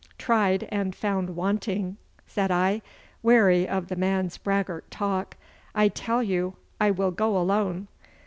[0.17, 1.95] 'Tried and found wanting,'
[2.25, 2.81] said I,
[3.21, 5.37] weary of the man's braggart talk.
[5.75, 7.87] 'I tell you I will go alone.